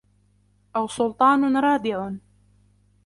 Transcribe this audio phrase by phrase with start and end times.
[0.75, 2.11] أَوْ سُلْطَانٌ رَادِعٌ